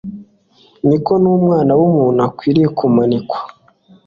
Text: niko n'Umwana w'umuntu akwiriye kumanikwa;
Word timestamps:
niko 0.87 1.11
n'Umwana 1.21 1.71
w'umuntu 1.79 2.19
akwiriye 2.27 2.67
kumanikwa; 2.77 3.37